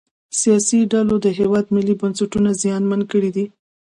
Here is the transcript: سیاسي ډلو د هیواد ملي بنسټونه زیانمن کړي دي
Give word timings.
سیاسي 0.39 0.79
ډلو 0.91 1.15
د 1.21 1.27
هیواد 1.39 1.65
ملي 1.75 1.95
بنسټونه 2.01 2.49
زیانمن 2.61 3.01
کړي 3.11 3.31
دي 3.35 3.45